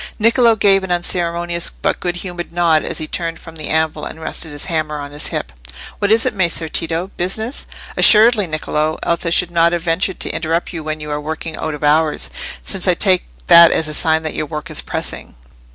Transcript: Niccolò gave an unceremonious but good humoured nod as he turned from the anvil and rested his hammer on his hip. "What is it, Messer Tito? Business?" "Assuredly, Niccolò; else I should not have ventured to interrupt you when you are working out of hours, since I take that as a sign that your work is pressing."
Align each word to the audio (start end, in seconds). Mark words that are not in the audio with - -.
Niccolò 0.19 0.57
gave 0.57 0.83
an 0.83 0.89
unceremonious 0.91 1.69
but 1.69 1.99
good 1.99 2.15
humoured 2.15 2.51
nod 2.51 2.83
as 2.83 2.97
he 2.97 3.05
turned 3.05 3.37
from 3.37 3.55
the 3.55 3.67
anvil 3.69 4.03
and 4.03 4.19
rested 4.19 4.49
his 4.49 4.65
hammer 4.65 4.97
on 4.97 5.11
his 5.11 5.27
hip. 5.27 5.53
"What 5.99 6.11
is 6.11 6.25
it, 6.25 6.33
Messer 6.33 6.67
Tito? 6.67 7.11
Business?" 7.17 7.67
"Assuredly, 7.95 8.47
Niccolò; 8.47 8.97
else 9.03 9.27
I 9.27 9.29
should 9.29 9.51
not 9.51 9.73
have 9.73 9.83
ventured 9.83 10.19
to 10.21 10.31
interrupt 10.35 10.73
you 10.73 10.83
when 10.83 11.01
you 11.01 11.11
are 11.11 11.21
working 11.21 11.55
out 11.55 11.75
of 11.75 11.83
hours, 11.83 12.31
since 12.63 12.87
I 12.87 12.95
take 12.95 13.25
that 13.45 13.71
as 13.71 13.87
a 13.87 13.93
sign 13.93 14.23
that 14.23 14.33
your 14.33 14.47
work 14.47 14.71
is 14.71 14.81
pressing." 14.81 15.35